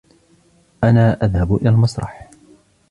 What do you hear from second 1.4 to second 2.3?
إلى المسرح.